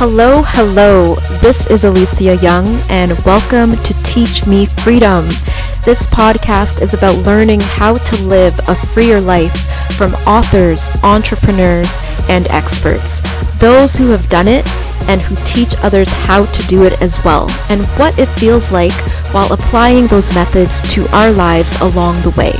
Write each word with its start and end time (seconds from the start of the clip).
Hello, 0.00 0.40
hello. 0.42 1.14
This 1.42 1.68
is 1.70 1.84
Alicia 1.84 2.36
Young, 2.36 2.64
and 2.88 3.12
welcome 3.26 3.70
to 3.70 3.92
Teach 4.02 4.46
Me 4.46 4.64
Freedom. 4.64 5.28
This 5.84 6.08
podcast 6.08 6.80
is 6.80 6.94
about 6.94 7.26
learning 7.26 7.60
how 7.60 7.92
to 7.92 8.22
live 8.22 8.58
a 8.60 8.74
freer 8.74 9.20
life 9.20 9.52
from 9.98 10.08
authors, 10.24 10.88
entrepreneurs, 11.04 11.92
and 12.30 12.46
experts. 12.48 13.20
Those 13.58 13.94
who 13.94 14.08
have 14.08 14.26
done 14.30 14.48
it 14.48 14.66
and 15.10 15.20
who 15.20 15.36
teach 15.44 15.74
others 15.84 16.10
how 16.10 16.40
to 16.40 16.66
do 16.66 16.84
it 16.84 17.02
as 17.02 17.22
well, 17.22 17.44
and 17.68 17.84
what 18.00 18.18
it 18.18 18.32
feels 18.40 18.72
like 18.72 18.96
while 19.34 19.52
applying 19.52 20.06
those 20.06 20.34
methods 20.34 20.80
to 20.94 21.06
our 21.14 21.30
lives 21.30 21.78
along 21.82 22.16
the 22.22 22.32
way. 22.40 22.56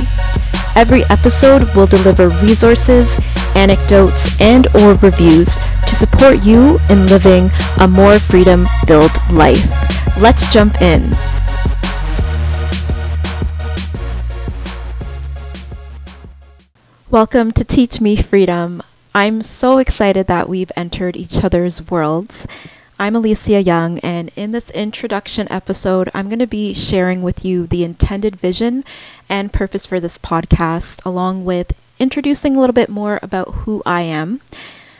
Every 0.73 1.03
episode 1.09 1.63
will 1.75 1.85
deliver 1.85 2.29
resources, 2.29 3.19
anecdotes, 3.55 4.39
and 4.39 4.67
or 4.77 4.93
reviews 4.95 5.57
to 5.85 5.95
support 5.95 6.43
you 6.43 6.79
in 6.89 7.07
living 7.07 7.51
a 7.81 7.87
more 7.89 8.17
freedom-filled 8.19 9.11
life. 9.31 9.67
Let's 10.17 10.51
jump 10.51 10.81
in. 10.81 11.11
Welcome 17.09 17.51
to 17.51 17.65
Teach 17.65 17.99
Me 17.99 18.15
Freedom. 18.15 18.81
I'm 19.13 19.41
so 19.41 19.77
excited 19.77 20.27
that 20.27 20.47
we've 20.47 20.71
entered 20.77 21.17
each 21.17 21.43
other's 21.43 21.89
worlds. 21.89 22.47
I'm 23.01 23.15
Alicia 23.15 23.63
Young, 23.63 23.97
and 24.01 24.29
in 24.35 24.51
this 24.51 24.69
introduction 24.69 25.47
episode, 25.51 26.11
I'm 26.13 26.29
going 26.29 26.37
to 26.37 26.45
be 26.45 26.75
sharing 26.75 27.23
with 27.23 27.43
you 27.43 27.65
the 27.65 27.83
intended 27.83 28.35
vision 28.35 28.83
and 29.27 29.51
purpose 29.51 29.87
for 29.87 29.99
this 29.99 30.19
podcast, 30.19 31.03
along 31.03 31.43
with 31.43 31.73
introducing 31.97 32.55
a 32.55 32.59
little 32.59 32.75
bit 32.75 32.89
more 32.89 33.19
about 33.23 33.55
who 33.65 33.81
I 33.87 34.01
am. 34.01 34.39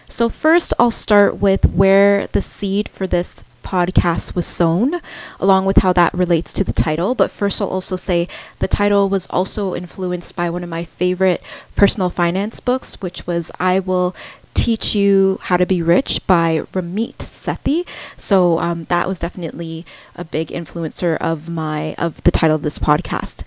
So, 0.10 0.30
first, 0.30 0.74
I'll 0.80 0.90
start 0.90 1.38
with 1.38 1.68
where 1.68 2.26
the 2.26 2.42
seed 2.42 2.90
for 2.90 3.06
this 3.06 3.44
podcast 3.64 4.34
was 4.34 4.48
sown, 4.48 5.00
along 5.40 5.66
with 5.66 5.78
how 5.78 5.94
that 5.94 6.14
relates 6.16 6.52
to 6.54 6.64
the 6.64 6.74
title. 6.74 7.14
But 7.14 7.30
first, 7.30 7.62
I'll 7.62 7.68
also 7.68 7.98
say 7.98 8.28
the 8.58 8.68
title 8.68 9.10
was 9.10 9.28
also 9.28 9.76
influenced 9.76 10.36
by 10.36 10.50
one 10.50 10.64
of 10.64 10.70
my 10.70 10.86
favorite 10.86 11.44
personal 11.76 12.10
finance 12.10 12.60
books, 12.60 13.00
which 13.00 13.28
was 13.28 13.52
I 13.60 13.80
Will 13.80 14.16
Teach 14.62 14.94
You 14.94 15.40
How 15.42 15.58
to 15.58 15.66
Be 15.66 15.82
Rich 15.82 16.28
by 16.28 16.60
Ramit 16.72 17.16
Sethi. 17.18 17.84
So 18.16 18.60
um, 18.60 18.84
that 18.90 19.08
was 19.08 19.18
definitely 19.18 19.88
a 20.16 20.24
big 20.24 20.50
influencer 20.50 21.18
of 21.18 21.50
my 21.50 21.96
of 21.98 22.22
the 22.26 22.30
title 22.30 22.58
of 22.58 22.62
this 22.62 22.78
podcast. 22.78 23.44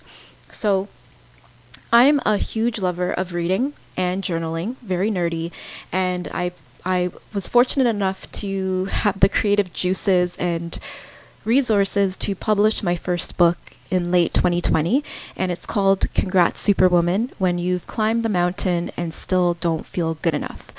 So 0.51 0.89
I'm 1.93 2.19
a 2.25 2.35
huge 2.35 2.79
lover 2.79 3.13
of 3.13 3.31
reading 3.33 3.71
and 3.95 4.25
journaling, 4.25 4.75
very 4.81 5.09
nerdy, 5.09 5.51
and 5.89 6.27
I 6.33 6.51
I 6.85 7.11
was 7.33 7.47
fortunate 7.47 7.87
enough 7.87 8.29
to 8.33 8.85
have 8.91 9.21
the 9.21 9.29
creative 9.29 9.71
juices 9.71 10.35
and 10.35 10.77
resources 11.45 12.17
to 12.17 12.35
publish 12.35 12.83
my 12.83 12.97
first 12.97 13.37
book 13.37 13.77
in 13.89 14.11
late 14.11 14.33
2020, 14.33 15.01
and 15.37 15.49
it's 15.49 15.65
called 15.65 16.13
Congrats 16.13 16.59
Superwoman 16.59 17.31
When 17.37 17.57
You've 17.57 17.87
Climbed 17.87 18.23
the 18.23 18.27
Mountain 18.27 18.91
and 18.97 19.13
Still 19.13 19.53
Don't 19.53 19.85
Feel 19.85 20.15
Good 20.15 20.33
Enough. 20.33 20.73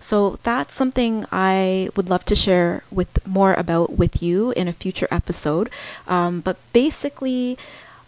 So 0.00 0.38
that's 0.42 0.74
something 0.74 1.26
I 1.30 1.90
would 1.94 2.08
love 2.08 2.24
to 2.26 2.34
share 2.34 2.82
with 2.90 3.26
more 3.26 3.54
about 3.54 3.96
with 3.98 4.22
you 4.22 4.50
in 4.52 4.66
a 4.66 4.72
future 4.72 5.06
episode. 5.10 5.68
Um, 6.08 6.40
but 6.40 6.56
basically, 6.72 7.58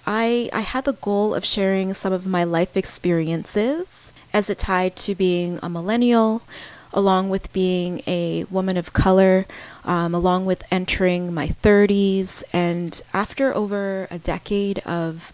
I 0.07 0.49
I 0.53 0.61
had 0.61 0.85
the 0.85 0.95
goal 0.95 1.35
of 1.35 1.45
sharing 1.45 1.93
some 1.95 2.13
of 2.13 2.27
my 2.27 2.45
life 2.45 2.77
experiences 2.77 4.13
as 4.33 4.49
it 4.49 4.59
tied 4.59 4.97
to 4.97 5.15
being 5.15 5.61
a 5.63 5.69
millennial, 5.69 6.43
along 6.93 7.29
with 7.29 7.53
being 7.53 8.03
a 8.07 8.45
woman 8.45 8.77
of 8.77 8.95
color, 8.95 9.47
um, 9.85 10.15
along 10.15 10.47
with 10.47 10.65
entering 10.71 11.33
my 11.35 11.49
30s. 11.63 12.43
And 12.53 13.01
after 13.13 13.55
over 13.55 14.09
a 14.11 14.19
decade 14.19 14.79
of 14.81 15.33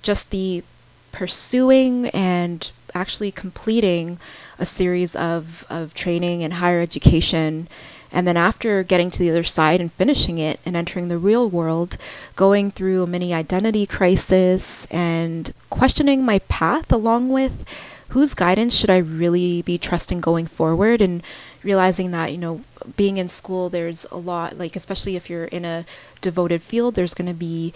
just 0.00 0.30
the 0.30 0.64
pursuing 1.12 2.06
and 2.08 2.70
actually 2.94 3.30
completing 3.30 4.18
a 4.58 4.66
series 4.66 5.14
of, 5.16 5.64
of 5.70 5.94
training 5.94 6.42
and 6.42 6.54
higher 6.54 6.80
education, 6.80 7.68
and 8.10 8.26
then 8.26 8.36
after 8.36 8.82
getting 8.82 9.10
to 9.10 9.18
the 9.18 9.30
other 9.30 9.44
side 9.44 9.80
and 9.80 9.92
finishing 9.92 10.38
it 10.38 10.60
and 10.64 10.74
entering 10.74 11.08
the 11.08 11.18
real 11.18 11.48
world, 11.48 11.96
going 12.36 12.70
through 12.70 13.02
a 13.02 13.06
mini 13.06 13.34
identity 13.34 13.86
crisis 13.86 14.86
and 14.86 15.52
questioning 15.68 16.24
my 16.24 16.38
path 16.40 16.90
along 16.90 17.28
with 17.28 17.64
whose 18.10 18.32
guidance 18.32 18.74
should 18.74 18.88
I 18.88 18.96
really 18.96 19.60
be 19.60 19.76
trusting 19.76 20.20
going 20.20 20.46
forward 20.46 21.02
and 21.02 21.22
realizing 21.62 22.10
that, 22.12 22.32
you 22.32 22.38
know, 22.38 22.62
being 22.96 23.18
in 23.18 23.28
school, 23.28 23.68
there's 23.68 24.06
a 24.10 24.16
lot, 24.16 24.56
like, 24.56 24.76
especially 24.76 25.16
if 25.16 25.28
you're 25.28 25.44
in 25.44 25.66
a 25.66 25.84
devoted 26.22 26.62
field, 26.62 26.94
there's 26.94 27.12
going 27.12 27.28
to 27.28 27.34
be, 27.34 27.74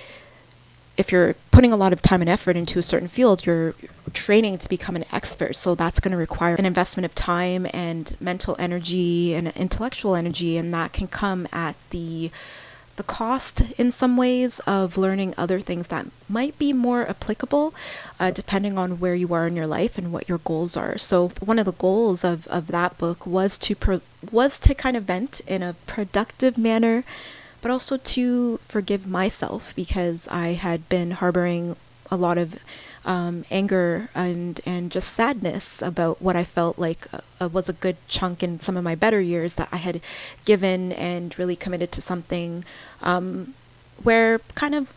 if 0.96 1.10
you're 1.10 1.34
putting 1.50 1.72
a 1.72 1.76
lot 1.76 1.92
of 1.92 2.02
time 2.02 2.20
and 2.20 2.30
effort 2.30 2.56
into 2.56 2.78
a 2.78 2.82
certain 2.82 3.08
field, 3.08 3.46
you're 3.46 3.74
training 4.12 4.58
to 4.58 4.68
become 4.68 4.96
an 4.96 5.04
expert. 5.12 5.56
So 5.56 5.74
that's 5.74 6.00
going 6.00 6.12
to 6.12 6.18
require 6.18 6.54
an 6.54 6.66
investment 6.66 7.04
of 7.04 7.14
time 7.14 7.66
and 7.72 8.16
mental 8.20 8.56
energy 8.58 9.34
and 9.34 9.48
intellectual 9.48 10.14
energy, 10.14 10.56
and 10.56 10.72
that 10.74 10.92
can 10.92 11.08
come 11.08 11.48
at 11.52 11.76
the 11.90 12.30
the 12.96 13.02
cost 13.02 13.62
in 13.78 13.90
some 13.90 14.16
ways 14.18 14.60
of 14.60 14.98
learning 14.98 15.32
other 15.38 15.60
things 15.60 15.88
that 15.88 16.06
might 16.28 16.58
be 16.58 16.72
more 16.74 17.08
applicable 17.08 17.74
uh, 18.20 18.30
depending 18.30 18.76
on 18.76 19.00
where 19.00 19.14
you 19.14 19.32
are 19.32 19.46
in 19.46 19.56
your 19.56 19.66
life 19.66 19.96
and 19.96 20.12
what 20.12 20.28
your 20.28 20.38
goals 20.38 20.76
are 20.76 20.98
so 20.98 21.28
one 21.40 21.58
of 21.58 21.64
the 21.64 21.72
goals 21.72 22.22
of, 22.22 22.46
of 22.48 22.66
that 22.66 22.98
book 22.98 23.26
was 23.26 23.56
to 23.56 23.74
pro- 23.74 24.02
was 24.30 24.58
to 24.58 24.74
kind 24.74 24.96
of 24.96 25.04
vent 25.04 25.40
in 25.46 25.62
a 25.62 25.74
productive 25.86 26.58
manner 26.58 27.02
but 27.62 27.70
also 27.70 27.96
to 27.96 28.58
forgive 28.58 29.06
myself 29.06 29.74
because 29.74 30.28
i 30.28 30.48
had 30.48 30.88
been 30.88 31.12
harboring 31.12 31.76
a 32.10 32.16
lot 32.16 32.36
of 32.36 32.58
um, 33.04 33.44
anger 33.50 34.10
and 34.14 34.60
and 34.64 34.90
just 34.90 35.12
sadness 35.12 35.82
about 35.82 36.22
what 36.22 36.36
I 36.36 36.44
felt 36.44 36.78
like 36.78 37.06
uh, 37.40 37.48
was 37.48 37.68
a 37.68 37.72
good 37.72 37.96
chunk 38.08 38.42
in 38.42 38.60
some 38.60 38.76
of 38.76 38.84
my 38.84 38.94
better 38.94 39.20
years 39.20 39.56
that 39.56 39.68
I 39.72 39.76
had 39.76 40.00
given 40.44 40.92
and 40.92 41.36
really 41.38 41.56
committed 41.56 41.90
to 41.92 42.00
something 42.00 42.64
um, 43.00 43.54
where 44.02 44.38
kind 44.54 44.74
of 44.74 44.92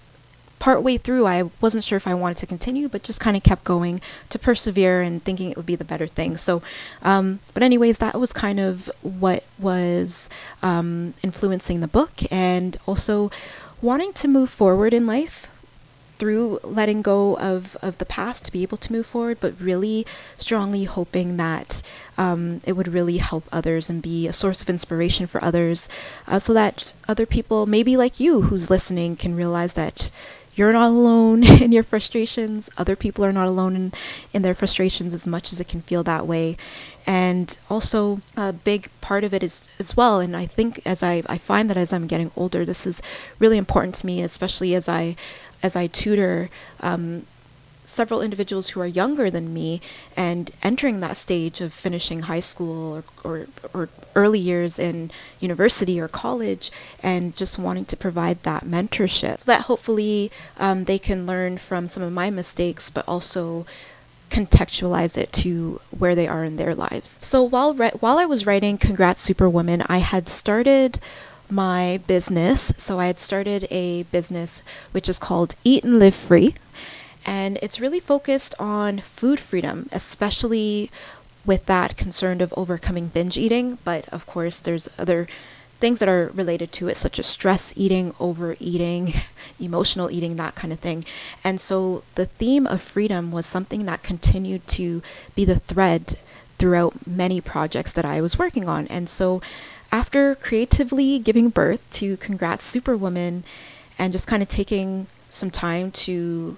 partway 0.65 0.97
through 0.97 1.27
I 1.27 1.43
wasn't 1.61 1.83
sure 1.83 1.95
if 1.95 2.07
I 2.07 2.15
wanted 2.15 2.37
to 2.37 2.47
continue 2.47 2.89
but 2.89 3.03
just 3.03 3.19
kind 3.19 3.37
of 3.37 3.43
kept 3.43 3.63
going 3.63 4.01
to 4.31 4.39
persevere 4.39 5.03
and 5.03 5.21
thinking 5.21 5.51
it 5.51 5.57
would 5.57 5.67
be 5.67 5.75
the 5.75 5.85
better 5.85 6.07
thing. 6.07 6.37
So 6.37 6.63
um, 7.03 7.39
but 7.53 7.61
anyways 7.61 7.99
that 7.99 8.19
was 8.19 8.33
kind 8.33 8.59
of 8.59 8.89
what 9.03 9.43
was 9.59 10.27
um, 10.63 11.13
influencing 11.21 11.81
the 11.81 11.87
book 11.87 12.13
and 12.31 12.77
also 12.87 13.29
wanting 13.79 14.11
to 14.13 14.27
move 14.27 14.49
forward 14.49 14.91
in 14.91 15.05
life 15.05 15.47
through 16.17 16.59
letting 16.63 17.03
go 17.03 17.37
of, 17.37 17.77
of 17.83 17.99
the 17.99 18.05
past 18.05 18.45
to 18.45 18.51
be 18.51 18.63
able 18.63 18.77
to 18.77 18.91
move 18.91 19.05
forward, 19.05 19.37
but 19.39 19.53
really 19.59 20.03
strongly 20.39 20.85
hoping 20.85 21.37
that 21.37 21.83
um, 22.17 22.61
it 22.65 22.73
would 22.73 22.87
really 22.87 23.17
help 23.17 23.43
others 23.51 23.87
and 23.89 24.01
be 24.01 24.25
a 24.25 24.33
source 24.33 24.61
of 24.61 24.69
inspiration 24.69 25.27
for 25.27 25.43
others 25.43 25.87
uh, 26.27 26.39
so 26.39 26.53
that 26.53 26.93
other 27.07 27.25
people, 27.25 27.65
maybe 27.65 27.97
like 27.97 28.19
you 28.19 28.43
who's 28.43 28.69
listening, 28.69 29.15
can 29.15 29.35
realize 29.35 29.73
that 29.73 30.09
you're 30.55 30.73
not 30.73 30.88
alone 30.88 31.43
in 31.61 31.71
your 31.71 31.83
frustrations. 31.83 32.69
Other 32.77 32.95
people 32.95 33.23
are 33.23 33.33
not 33.33 33.47
alone 33.47 33.75
in, 33.75 33.93
in 34.33 34.41
their 34.41 34.55
frustrations 34.55 35.13
as 35.13 35.27
much 35.27 35.53
as 35.53 35.59
it 35.59 35.67
can 35.67 35.81
feel 35.81 36.03
that 36.03 36.25
way. 36.25 36.57
And 37.05 37.55
also, 37.69 38.21
a 38.35 38.51
big 38.51 38.89
part 38.99 39.23
of 39.23 39.33
it 39.33 39.44
is 39.44 39.67
as 39.77 39.95
well. 39.95 40.19
And 40.19 40.35
I 40.35 40.47
think 40.47 40.81
as 40.85 41.03
I, 41.03 41.21
I 41.27 41.38
find 41.38 41.69
that 41.69 41.77
as 41.77 41.94
I'm 41.94 42.07
getting 42.07 42.31
older, 42.35 42.65
this 42.65 42.88
is 42.88 43.01
really 43.38 43.57
important 43.57 43.95
to 43.95 44.05
me, 44.07 44.23
especially 44.23 44.73
as 44.73 44.89
I 44.89 45.15
as 45.63 45.75
I 45.75 45.88
tutor 45.88 46.50
um, 46.81 47.25
several 47.95 48.21
individuals 48.21 48.69
who 48.69 48.81
are 48.81 48.88
younger 48.88 49.31
than 49.31 49.53
me 49.53 49.81
and 50.15 50.51
entering 50.62 51.00
that 51.00 51.18
stage 51.18 51.62
of 51.62 51.74
finishing 51.74 52.24
high 52.24 52.39
school 52.39 52.94
or, 52.94 53.03
or, 53.24 53.47
or, 53.74 53.89
early 54.15 54.39
years 54.39 54.77
in 54.80 55.12
university 55.39 56.00
or 56.00 56.07
college 56.07 56.71
and 57.01 57.36
just 57.36 57.57
wanting 57.57 57.86
to 57.86 57.97
provide 57.97 58.42
that 58.44 58.63
mentorship 58.63 59.39
so 59.39 59.45
that 59.45 59.62
hopefully 59.62 60.31
um, 60.57 60.86
they 60.86 61.00
can 61.00 61.25
learn 61.25 61.57
from 61.57 61.88
some 61.88 62.03
of 62.03 62.13
my 62.13 62.30
mistakes 62.30 62.89
but 62.89 63.06
also 63.07 63.65
contextualize 64.30 65.18
it 65.18 65.31
to 65.31 65.80
where 65.97 66.15
they 66.15 66.27
are 66.27 66.44
in 66.44 66.57
their 66.57 66.75
lives. 66.75 67.18
So 67.21 67.44
while 67.44 67.74
while 67.74 68.18
I 68.18 68.25
was 68.25 68.45
writing 68.45 68.77
Congrats 68.77 69.21
Superwoman, 69.21 69.83
I 69.88 70.00
had 70.00 70.27
started 70.27 71.00
my 71.50 72.00
business. 72.07 72.74
So 72.77 73.00
I 73.00 73.07
had 73.07 73.19
started 73.19 73.68
a 73.69 74.03
business 74.03 74.63
which 74.92 75.07
is 75.07 75.19
called 75.19 75.56
Eat 75.63 75.83
and 75.83 76.00
Live 76.00 76.15
Free. 76.15 76.56
And 77.25 77.57
it's 77.62 77.80
really 77.80 78.00
focused 78.00 78.54
on 78.60 79.00
food 79.00 79.39
freedom, 79.39 79.89
especially 79.92 80.92
with 81.45 81.66
that 81.66 81.98
concern 81.98 82.42
of 82.42 82.54
overcoming 82.56 83.07
binge 83.07 83.38
eating. 83.38 83.77
But 83.83 84.07
of 84.10 84.25
course, 84.25 84.60
there's 84.60 84.89
other 84.98 85.27
things 85.80 86.00
that 86.00 86.10
are 86.10 86.31
related 86.33 86.72
to 86.72 86.88
it, 86.88 86.98
such 86.98 87.19
as 87.19 87.25
stress 87.25 87.74
eating, 87.75 88.13
overeating, 88.19 89.13
emotional 89.60 90.10
eating, 90.10 90.36
that 90.36 90.56
kind 90.56 90.72
of 90.72 90.80
thing. 90.80 91.04
And 91.44 91.60
so 91.60 92.04
the 92.16 92.25
theme 92.25 92.66
of 92.66 92.81
freedom 92.81 93.31
was 93.31 93.45
something 93.45 93.86
that 93.86 94.04
continued 94.04 94.68
to 94.69 95.01
be 95.36 95.45
the 95.45 95.60
thread 95.60 96.18
throughout 96.57 97.06
many 97.06 97.42
projects 97.42 97.92
that 97.94 98.06
I 98.06 98.21
was 98.21 98.39
working 98.39 98.69
on. 98.69 98.88
And 98.88 99.10
so 99.10 99.42
after 99.92 100.36
creatively 100.36 101.19
giving 101.19 101.50
birth 101.50 101.81
to 101.92 102.18
Congrats 102.18 102.66
Superwoman 102.66 103.44
and 104.00 104.13
just 104.13 104.28
kind 104.28 104.42
of 104.42 104.50
taking 104.50 105.07
some 105.30 105.51
time 105.51 105.92
to 105.92 106.57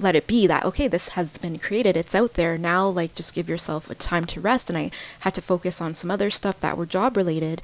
let 0.00 0.14
it 0.14 0.26
be 0.26 0.46
that 0.46 0.64
okay 0.64 0.88
this 0.88 1.10
has 1.10 1.30
been 1.38 1.58
created 1.58 1.96
it's 1.96 2.14
out 2.14 2.34
there 2.34 2.56
now 2.56 2.88
like 2.88 3.14
just 3.14 3.34
give 3.34 3.48
yourself 3.48 3.90
a 3.90 3.94
time 3.94 4.24
to 4.26 4.40
rest. 4.40 4.68
And 4.68 4.78
i 4.78 4.90
had 5.20 5.34
to 5.34 5.42
focus 5.42 5.80
on 5.80 5.94
some 5.94 6.10
other 6.10 6.30
stuff 6.30 6.60
that 6.60 6.76
were 6.76 6.86
job 6.86 7.16
related. 7.16 7.60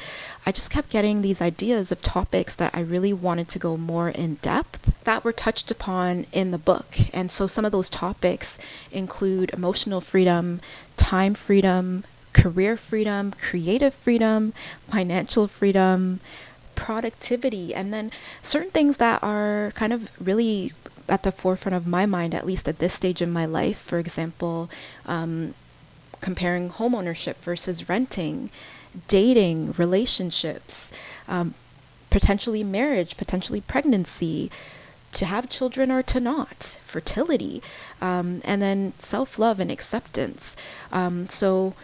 I 0.47 0.53
just 0.53 0.71
kept 0.71 0.91
getting 0.91 1.23
these 1.23 1.41
ideas 1.41 1.91
of 1.93 2.03
topics 2.03 2.55
that 2.57 2.75
i 2.75 2.81
really 2.81 3.13
wanted 3.13 3.49
to 3.49 3.59
go 3.59 3.77
more 3.77 4.09
in 4.11 4.37
depth 4.37 4.95
that 5.05 5.25
were 5.25 5.33
touched 5.33 5.71
upon 5.71 6.27
in 6.33 6.51
the 6.51 6.59
book. 6.59 6.99
And 7.13 7.31
so 7.31 7.47
some 7.47 7.65
of 7.65 7.73
those 7.73 7.91
topics 7.91 8.59
include 8.91 9.51
emotional 9.53 10.01
freedom 10.01 10.61
time 10.97 11.35
freedom 11.35 12.05
career 12.33 12.77
freedom 12.77 13.33
creative 13.41 13.95
freedom 13.95 14.53
financial 14.89 15.47
freedom 15.47 16.21
productivity 16.75 17.73
and 17.75 17.93
then 17.93 18.11
certain 18.43 18.71
things 18.71 18.97
that 18.97 19.23
are 19.23 19.73
kind 19.77 19.93
of 19.93 20.11
really 20.21 20.73
at 21.09 21.23
the 21.23 21.33
forefront 21.33 21.75
of 21.75 21.87
my 21.87 22.07
mind, 22.07 22.35
at 22.35 22.47
least 22.47 22.69
at 22.69 22.79
this 22.79 22.95
stage 22.95 23.21
in 23.21 23.31
my 23.31 23.47
life. 23.47 23.79
For 23.79 23.99
example, 23.99 24.71
um, 25.07 25.55
comparing 26.21 26.71
homeownership 26.71 27.37
versus 27.37 27.89
renting, 27.89 28.51
dating, 29.09 29.73
relationships, 29.73 30.91
um, 31.29 31.55
potentially 32.11 32.65
marriage, 32.65 33.17
potentially 33.17 33.61
pregnancy, 33.61 34.51
to 35.13 35.27
have 35.27 35.49
children 35.49 35.93
or 35.93 36.03
to 36.03 36.19
not, 36.19 36.79
fertility, 36.85 37.63
um, 38.01 38.41
and 38.45 38.61
then 38.61 38.93
self 38.99 39.39
love 39.39 39.61
and 39.61 39.71
acceptance. 39.71 40.57
Um, 40.93 41.29
so, 41.29 41.75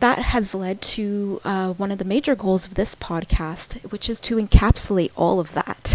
that 0.00 0.18
has 0.18 0.54
led 0.54 0.82
to 0.82 1.40
uh, 1.44 1.72
one 1.74 1.92
of 1.92 1.98
the 1.98 2.04
major 2.04 2.34
goals 2.34 2.66
of 2.66 2.74
this 2.74 2.94
podcast, 2.94 3.90
which 3.92 4.10
is 4.10 4.18
to 4.20 4.36
encapsulate 4.36 5.12
all 5.16 5.38
of 5.38 5.54
that 5.54 5.94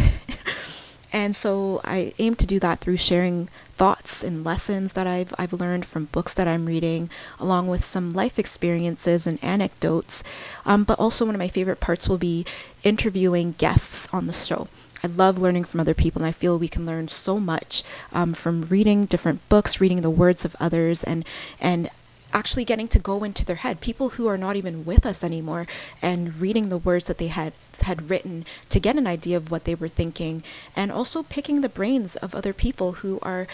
And 1.18 1.36
so 1.36 1.82
I 1.84 2.14
aim 2.20 2.36
to 2.36 2.46
do 2.46 2.60
that 2.60 2.80
through 2.80 2.98
sharing 2.98 3.50
thoughts 3.76 4.24
and 4.24 4.44
lessons 4.44 4.94
that 4.94 5.08
I've, 5.08 5.34
I've 5.36 5.52
learned 5.52 5.84
from 5.84 6.06
books 6.06 6.32
that 6.36 6.48
I'm 6.48 6.68
reading, 6.68 7.10
along 7.40 7.68
with 7.70 7.84
some 7.84 8.14
life 8.14 8.38
experiences 8.38 9.26
and 9.26 9.44
anecdotes. 9.44 10.22
Um, 10.64 10.84
but 10.84 11.00
also, 11.00 11.26
one 11.26 11.34
of 11.34 11.40
my 11.40 11.48
favorite 11.48 11.80
parts 11.80 12.08
will 12.08 12.20
be 12.20 12.46
interviewing 12.84 13.56
guests 13.58 14.08
on 14.14 14.28
the 14.28 14.32
show. 14.32 14.68
I 15.04 15.08
love 15.08 15.40
learning 15.40 15.64
from 15.64 15.80
other 15.80 15.96
people, 15.96 16.22
and 16.22 16.28
I 16.28 16.32
feel 16.32 16.60
we 16.60 16.68
can 16.68 16.86
learn 16.86 17.08
so 17.08 17.40
much 17.40 17.84
um, 18.14 18.36
from 18.36 18.62
reading 18.66 19.08
different 19.08 19.42
books, 19.50 19.82
reading 19.82 20.02
the 20.02 20.12
words 20.12 20.46
of 20.46 20.56
others, 20.60 21.04
and 21.04 21.26
and 21.60 21.90
actually 22.38 22.64
getting 22.64 22.88
to 22.88 23.00
go 23.00 23.24
into 23.24 23.44
their 23.44 23.64
head. 23.66 23.82
People 23.82 24.10
who 24.10 24.28
are 24.28 24.38
not 24.38 24.56
even 24.56 24.86
with 24.86 25.08
us 25.08 25.24
anymore, 25.24 25.66
and 26.02 26.40
reading 26.40 26.70
the 26.70 26.78
words 26.78 27.08
that 27.08 27.18
they 27.18 27.28
had 27.28 27.54
had 27.82 28.10
written 28.12 28.46
to 28.70 28.80
get 28.80 28.96
an 28.96 29.08
idea 29.08 29.36
of 29.36 29.50
what 29.50 29.64
they 29.64 29.74
were 29.74 29.88
thinking, 29.88 30.44
and 30.76 30.92
also 30.92 31.24
picking 31.24 31.62
the 31.62 31.78
brains 31.80 32.16
of 32.18 32.36
other 32.36 32.54
people 32.54 32.90
who 33.02 33.18
are 33.24 33.48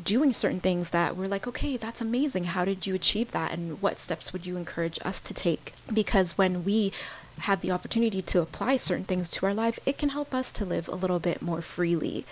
doing 0.00 0.32
certain 0.32 0.60
things 0.60 0.90
that 0.90 1.16
we're 1.16 1.26
like, 1.26 1.48
okay, 1.48 1.76
that's 1.76 2.00
amazing. 2.00 2.44
How 2.44 2.64
did 2.64 2.86
you 2.86 2.94
achieve 2.94 3.32
that? 3.32 3.52
And 3.52 3.82
what 3.82 3.98
steps 3.98 4.32
would 4.32 4.46
you 4.46 4.56
encourage 4.56 5.00
us 5.04 5.20
to 5.22 5.34
take? 5.34 5.74
Because 5.92 6.38
when 6.38 6.64
we 6.64 6.92
have 7.40 7.60
the 7.62 7.72
opportunity 7.72 8.22
to 8.22 8.40
apply 8.40 8.76
certain 8.76 9.04
things 9.04 9.28
to 9.30 9.46
our 9.46 9.54
life, 9.54 9.80
it 9.84 9.98
can 9.98 10.10
help 10.10 10.32
us 10.32 10.52
to 10.52 10.64
live 10.64 10.86
a 10.88 10.94
little 10.94 11.18
bit 11.18 11.42
more 11.42 11.62
freely. 11.62 12.24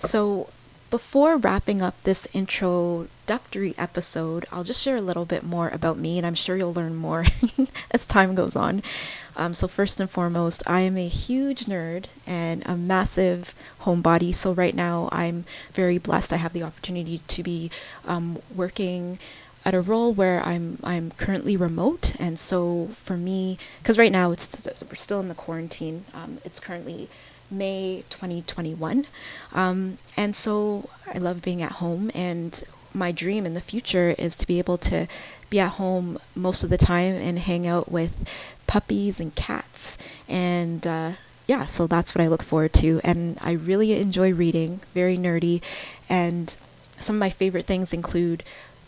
So 0.00 0.50
before 0.90 1.36
wrapping 1.36 1.80
up 1.80 1.94
this 2.02 2.26
introductory 2.34 3.74
episode, 3.78 4.44
I'll 4.50 4.64
just 4.64 4.82
share 4.82 4.96
a 4.96 5.00
little 5.00 5.24
bit 5.24 5.44
more 5.44 5.68
about 5.68 5.98
me, 5.98 6.18
and 6.18 6.26
I'm 6.26 6.34
sure 6.34 6.56
you'll 6.56 6.74
learn 6.74 6.96
more 6.96 7.26
as 7.92 8.06
time 8.06 8.34
goes 8.34 8.56
on. 8.56 8.82
Um, 9.36 9.54
so, 9.54 9.68
first 9.68 10.00
and 10.00 10.10
foremost, 10.10 10.62
I 10.66 10.80
am 10.80 10.96
a 10.96 11.08
huge 11.08 11.66
nerd 11.66 12.06
and 12.26 12.66
a 12.66 12.76
massive 12.76 13.54
homebody. 13.82 14.34
So, 14.34 14.52
right 14.52 14.74
now, 14.74 15.08
I'm 15.12 15.44
very 15.72 15.98
blessed. 15.98 16.32
I 16.32 16.36
have 16.36 16.52
the 16.52 16.64
opportunity 16.64 17.22
to 17.28 17.42
be 17.42 17.70
um, 18.04 18.40
working 18.54 19.18
at 19.64 19.74
a 19.74 19.80
role 19.80 20.12
where 20.12 20.44
I'm 20.44 20.78
I'm 20.82 21.12
currently 21.12 21.56
remote, 21.56 22.14
and 22.18 22.38
so 22.38 22.90
for 22.94 23.16
me, 23.16 23.58
because 23.82 23.98
right 23.98 24.12
now 24.12 24.32
it's 24.32 24.48
we're 24.88 24.94
still 24.96 25.20
in 25.20 25.28
the 25.28 25.34
quarantine. 25.34 26.04
Um, 26.14 26.38
it's 26.44 26.60
currently 26.60 27.08
May 27.50 28.04
2021. 28.10 29.06
Um, 29.52 29.98
and 30.16 30.34
so 30.36 30.88
I 31.12 31.18
love 31.18 31.42
being 31.42 31.62
at 31.62 31.72
home, 31.72 32.10
and 32.14 32.62
my 32.92 33.12
dream 33.12 33.46
in 33.46 33.54
the 33.54 33.60
future 33.60 34.14
is 34.18 34.36
to 34.36 34.46
be 34.46 34.58
able 34.58 34.78
to 34.78 35.06
be 35.48 35.60
at 35.60 35.72
home 35.72 36.18
most 36.34 36.62
of 36.62 36.70
the 36.70 36.78
time 36.78 37.14
and 37.14 37.38
hang 37.38 37.66
out 37.66 37.90
with 37.90 38.12
puppies 38.66 39.20
and 39.20 39.34
cats. 39.34 39.98
And 40.28 40.86
uh, 40.86 41.12
yeah, 41.46 41.66
so 41.66 41.86
that's 41.86 42.14
what 42.14 42.22
I 42.22 42.28
look 42.28 42.42
forward 42.42 42.72
to. 42.74 43.00
And 43.02 43.38
I 43.40 43.52
really 43.52 43.92
enjoy 43.94 44.32
reading, 44.32 44.80
very 44.94 45.18
nerdy. 45.18 45.60
And 46.08 46.56
some 46.98 47.16
of 47.16 47.20
my 47.20 47.30
favorite 47.30 47.66
things 47.66 47.92
include 47.92 48.44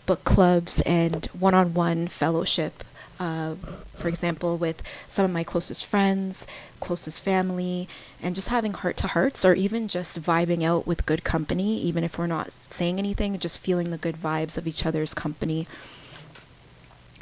book 0.06 0.25
clubs 0.25 0.81
and 0.82 1.26
one 1.26 1.55
on 1.55 1.75
one 1.75 2.08
fellowship 2.08 2.85
uh, 3.22 3.54
for 3.94 4.08
example, 4.08 4.58
with 4.58 4.82
some 5.06 5.24
of 5.24 5.30
my 5.30 5.44
closest 5.44 5.86
friends, 5.86 6.44
closest 6.80 7.22
family, 7.22 7.88
and 8.20 8.34
just 8.34 8.48
having 8.48 8.72
heart 8.72 8.96
to 8.96 9.06
hearts, 9.06 9.44
or 9.44 9.54
even 9.54 9.86
just 9.86 10.20
vibing 10.20 10.64
out 10.64 10.88
with 10.88 11.06
good 11.06 11.22
company, 11.22 11.80
even 11.80 12.02
if 12.02 12.19
we're 12.19 12.26
not 12.26 12.50
saying 12.69 12.98
anything, 12.98 13.38
just 13.38 13.60
feeling 13.60 13.90
the 13.90 13.96
good 13.96 14.16
vibes 14.16 14.58
of 14.58 14.66
each 14.66 14.84
other's 14.84 15.14
company. 15.14 15.69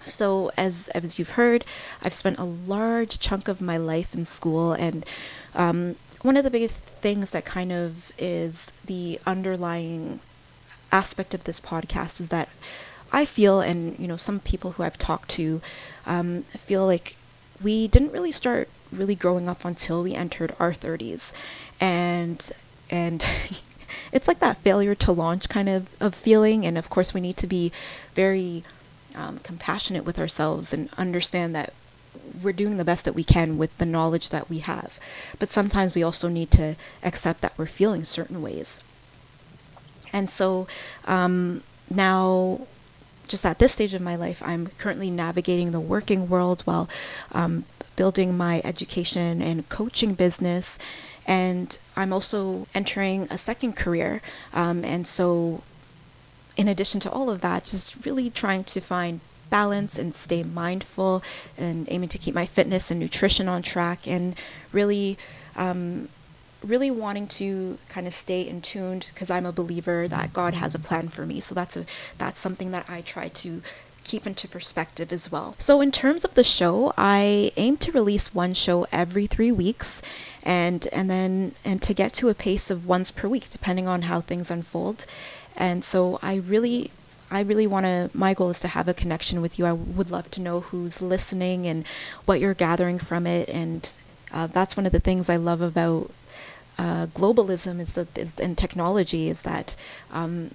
So, 0.06 0.50
as 0.56 0.88
as 0.94 1.19
you've 1.19 1.37
heard, 1.41 1.67
I've 2.02 2.14
spent 2.14 2.38
a 2.38 2.44
large 2.44 3.19
chunk 3.19 3.47
of 3.49 3.61
my 3.61 3.76
life 3.76 4.14
in 4.14 4.25
school, 4.25 4.73
and 4.73 5.05
um, 5.55 5.97
one 6.23 6.38
of 6.38 6.44
the 6.44 6.50
biggest 6.50 6.76
things 7.05 7.31
that 7.31 7.44
kind 7.44 7.73
of 7.73 8.11
is 8.17 8.73
the 8.87 9.20
underlying 9.26 10.20
aspect 10.91 11.35
of 11.35 11.44
this 11.44 11.61
podcast 11.61 12.20
is 12.20 12.31
that 12.31 12.49
I 13.12 13.25
feel, 13.25 13.61
and 13.61 13.99
you 13.99 14.07
know, 14.07 14.17
some 14.17 14.41
people 14.41 14.73
who 14.73 14.83
I've 14.83 14.99
talked 14.99 15.31
to 15.31 15.61
um, 16.07 16.43
feel 16.57 16.87
like 16.87 17.17
we 17.62 17.89
didn't 17.89 18.12
really 18.12 18.33
start 18.33 18.69
really 18.93 19.15
growing 19.15 19.49
up 19.49 19.65
until 19.65 20.03
we 20.03 20.15
entered 20.15 20.55
our 20.59 20.73
30s, 20.73 21.33
and 21.81 22.53
and 22.89 23.25
it's 24.12 24.29
like 24.29 24.38
that 24.40 24.59
failure 24.59 24.95
to 24.95 25.12
launch 25.12 25.49
kind 25.49 25.69
of 25.69 25.88
of 26.00 26.14
feeling. 26.14 26.64
And 26.64 26.79
of 26.79 26.90
course, 26.90 27.14
we 27.14 27.21
need 27.21 27.37
to 27.38 27.47
be 27.47 27.73
very 28.14 28.64
um, 29.14 29.38
compassionate 29.38 30.05
with 30.05 30.19
ourselves 30.19 30.73
and 30.73 30.88
understand 30.97 31.55
that 31.55 31.73
we're 32.43 32.52
doing 32.52 32.76
the 32.76 32.85
best 32.85 33.05
that 33.05 33.14
we 33.14 33.25
can 33.25 33.59
with 33.59 33.76
the 33.79 33.87
knowledge 33.87 34.31
that 34.31 34.49
we 34.49 34.59
have. 34.59 34.99
But 35.38 35.49
sometimes 35.49 35.95
we 35.95 36.02
also 36.02 36.29
need 36.29 36.50
to 36.52 36.76
accept 37.02 37.40
that 37.40 37.57
we're 37.57 37.67
feeling 37.67 38.05
certain 38.05 38.43
ways. 38.43 38.81
And 40.12 40.29
so 40.29 40.67
um, 41.07 41.62
now 41.88 42.67
just 43.31 43.47
at 43.47 43.61
this 43.61 43.73
stage 43.73 43.95
of 43.95 44.03
my 44.03 44.17
life, 44.17 44.43
I'm 44.45 44.67
currently 44.77 45.11
navigating 45.11 45.71
the 45.71 45.81
working 45.81 46.29
world 46.29 46.63
while 46.63 46.89
um, 47.31 47.65
building 47.95 48.37
my 48.37 48.61
education 48.65 49.41
and 49.41 49.69
coaching 49.69 50.15
business. 50.15 50.79
And 51.27 51.79
I'm 51.97 52.13
also 52.13 52.67
entering 52.75 53.29
a 53.31 53.39
second 53.39 53.77
career. 53.77 54.21
Um, 54.53 54.85
and 54.85 55.07
so, 55.07 55.63
in 56.57 56.67
addition 56.67 56.99
to 57.01 57.11
all 57.11 57.31
of 57.31 57.41
that, 57.41 57.65
just 57.65 58.05
really 58.05 58.31
trying 58.31 58.65
to 58.65 58.81
find 58.81 59.21
balance 59.49 59.97
and 59.97 60.15
stay 60.15 60.43
mindful 60.43 61.23
and 61.57 61.87
aiming 61.91 62.09
to 62.09 62.19
keep 62.19 62.35
my 62.35 62.47
fitness 62.47 62.91
and 62.91 62.99
nutrition 62.99 63.49
on 63.49 63.63
track 63.63 64.09
and 64.09 64.35
really 64.73 65.17
um, 65.57 66.09
really 66.64 66.90
wanting 66.90 67.26
to 67.26 67.79
kind 67.88 68.07
of 68.07 68.14
stay 68.14 68.43
in 68.43 68.61
tuned 68.61 69.07
because 69.12 69.31
I'm 69.31 69.47
a 69.47 69.52
believer 69.52 70.09
that 70.09 70.26
mm-hmm. 70.26 70.35
God 70.35 70.55
has 70.55 70.75
a 70.75 70.79
plan 70.79 71.09
for 71.09 71.26
me. 71.26 71.40
So 71.40 71.55
that's 71.55 71.76
a 71.76 71.87
that's 72.19 72.38
something 72.38 72.71
that 72.73 72.88
I 72.88 73.00
try 73.00 73.29
to 73.29 73.62
keep 74.05 74.26
into 74.26 74.49
perspective 74.49 75.12
as 75.12 75.31
well. 75.31 75.55
So 75.59 75.81
in 75.81 75.93
terms 75.93 76.25
of 76.25 76.35
the 76.35 76.45
show, 76.45 76.93
I 76.97 77.52
aim 77.57 77.76
to 77.79 77.93
release 77.93 78.35
one 78.35 78.55
show 78.55 78.87
every 78.90 79.26
3 79.26 79.52
weeks 79.52 80.02
and 80.43 80.87
and 80.93 81.11
then 81.11 81.55
and 81.64 81.83
to 81.83 81.95
get 81.95 82.12
to 82.14 82.29
a 82.29 82.35
pace 82.35 82.71
of 82.71 82.87
once 82.87 83.11
per 83.11 83.29
week 83.29 83.50
depending 83.50 83.87
on 83.87 84.02
how 84.02 84.21
things 84.21 84.50
unfold. 84.50 85.07
And 85.57 85.85
so 85.85 86.19
I 86.23 86.37
really 86.37 86.90
I 87.31 87.40
really 87.40 87.67
want 87.67 87.87
to, 87.87 88.11
my 88.12 88.35
goal 88.35 88.50
is 88.50 88.61
to 88.61 88.69
have 88.69 88.88
a 88.88 88.95
connection 88.95 89.40
with 89.40 89.59
you. 89.59 89.64
I 89.64 89.73
would 89.73 90.11
love 90.11 90.31
to 90.33 90.40
know 90.40 90.61
who's 90.61 91.00
listening 91.00 91.67
and 91.67 91.85
what 92.25 92.40
you're 92.40 92.55
gathering 92.55 92.99
from 92.99 93.26
it. 93.26 93.49
And 93.49 93.88
uh, 94.33 94.47
that's 94.47 94.77
one 94.77 94.87
of 94.87 94.93
the 94.93 95.01
things 95.01 95.29
I 95.29 95.37
love 95.37 95.61
about 95.61 96.11
uh, 96.79 97.07
globalism 97.07 97.81
is, 97.81 97.95
that, 97.95 98.17
is 98.17 98.39
and 98.39 98.57
technology 98.57 99.29
is 99.29 99.43
that 99.43 99.77
um, 100.13 100.53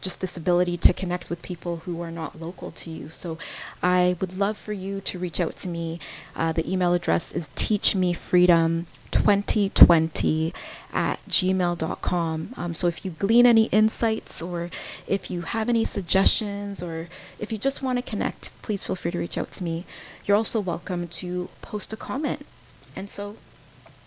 just 0.00 0.20
this 0.20 0.36
ability 0.36 0.76
to 0.78 0.92
connect 0.92 1.28
with 1.28 1.42
people 1.42 1.78
who 1.78 2.00
are 2.00 2.10
not 2.10 2.40
local 2.40 2.70
to 2.70 2.90
you. 2.90 3.08
So 3.10 3.38
I 3.82 4.16
would 4.20 4.38
love 4.38 4.56
for 4.56 4.72
you 4.72 5.00
to 5.02 5.18
reach 5.18 5.40
out 5.40 5.56
to 5.58 5.68
me. 5.68 6.00
Uh, 6.34 6.52
the 6.52 6.70
email 6.70 6.94
address 6.94 7.32
is 7.32 7.48
teachmefreedom 7.56 8.86
2020 9.10 10.54
at 10.92 11.18
gmail.com. 11.28 12.54
Um, 12.56 12.74
so 12.74 12.86
if 12.86 13.04
you 13.04 13.10
glean 13.10 13.46
any 13.46 13.64
insights 13.64 14.40
or 14.40 14.70
if 15.06 15.30
you 15.30 15.42
have 15.42 15.68
any 15.68 15.84
suggestions 15.84 16.82
or 16.82 17.08
if 17.38 17.52
you 17.52 17.58
just 17.58 17.82
want 17.82 17.98
to 17.98 18.02
connect, 18.02 18.50
please 18.62 18.84
feel 18.84 18.96
free 18.96 19.10
to 19.10 19.18
reach 19.18 19.36
out 19.36 19.50
to 19.52 19.64
me. 19.64 19.84
You're 20.24 20.36
also 20.36 20.60
welcome 20.60 21.08
to 21.08 21.48
post 21.60 21.92
a 21.92 21.96
comment. 21.96 22.46
And 22.96 23.08
so 23.10 23.36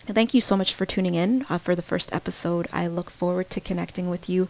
thank 0.06 0.34
you 0.34 0.42
so 0.42 0.58
much 0.58 0.74
for 0.74 0.86
tuning 0.86 1.16
in 1.16 1.46
uh, 1.50 1.58
for 1.58 1.75
the 1.75 1.82
first 1.82 2.13
episode. 2.13 2.68
I 2.74 2.88
look 2.88 3.10
forward 3.10 3.50
to 3.52 3.62
connecting 3.62 4.10
with 4.10 4.30
you. 4.30 4.48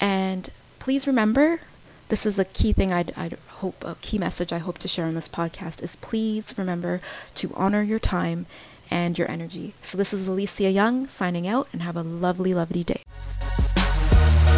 And 0.00 0.50
please 0.78 1.06
remember, 1.06 1.60
this 2.08 2.26
is 2.26 2.38
a 2.38 2.44
key 2.44 2.72
thing 2.72 2.92
I'd, 2.92 3.12
I'd 3.16 3.38
hope, 3.48 3.82
a 3.84 3.94
key 3.96 4.18
message 4.18 4.52
I 4.52 4.58
hope 4.58 4.78
to 4.78 4.88
share 4.88 5.06
on 5.06 5.14
this 5.14 5.28
podcast 5.28 5.82
is 5.82 5.96
please 5.96 6.54
remember 6.58 7.00
to 7.36 7.52
honor 7.54 7.82
your 7.82 7.98
time 7.98 8.46
and 8.90 9.16
your 9.16 9.30
energy. 9.30 9.72
So 9.82 9.96
this 9.96 10.12
is 10.12 10.28
Alicia 10.28 10.70
Young 10.70 11.08
signing 11.08 11.48
out 11.48 11.68
and 11.72 11.82
have 11.82 11.96
a 11.96 12.02
lovely, 12.02 12.52
lovely 12.52 12.84
day. 12.84 13.02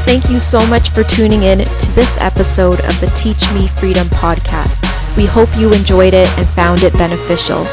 Thank 0.05 0.29
you 0.29 0.39
so 0.39 0.65
much 0.67 0.91
for 0.91 1.03
tuning 1.05 1.43
in 1.43 1.59
to 1.59 1.91
this 1.95 2.21
episode 2.21 2.81
of 2.81 3.01
the 3.01 3.13
Teach 3.17 3.53
Me 3.55 3.69
Freedom 3.69 4.07
podcast. 4.09 4.83
We 5.17 5.27
hope 5.27 5.49
you 5.57 5.73
enjoyed 5.73 6.13
it 6.13 6.29
and 6.37 6.47
found 6.49 6.83
it 6.83 6.93
beneficial. 6.95 7.65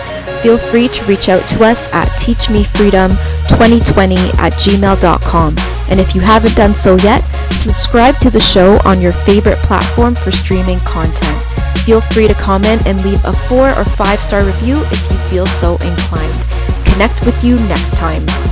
Feel 0.42 0.58
free 0.58 0.88
to 0.88 1.06
reach 1.06 1.30
out 1.30 1.48
to 1.50 1.64
us 1.64 1.88
at 1.94 2.08
teachmefreedom2020 2.18 4.40
at 4.40 4.54
gmail.com. 4.54 5.56
And 5.90 6.00
if 6.00 6.16
you 6.16 6.22
haven't 6.22 6.56
done 6.56 6.72
so 6.72 6.96
yet, 7.04 7.22
subscribe 7.62 8.16
to 8.18 8.30
the 8.30 8.40
show 8.40 8.76
on 8.86 9.00
your 9.00 9.12
favorite 9.12 9.58
platform 9.60 10.16
for 10.16 10.32
streaming 10.32 10.80
content. 10.80 11.44
Feel 11.86 12.02
free 12.02 12.28
to 12.28 12.34
comment 12.36 12.88
and 12.88 13.04
leave 13.04 13.24
a 13.26 13.34
four 13.34 13.68
or 13.68 13.86
five 13.86 14.20
star 14.20 14.46
review 14.46 14.76
if 14.78 15.12
you 15.12 15.18
feel 15.30 15.46
so 15.46 15.74
inclined. 15.74 16.48
Connect 16.86 17.26
with 17.26 17.44
you 17.44 17.56
next 17.68 17.98
time. 17.98 18.51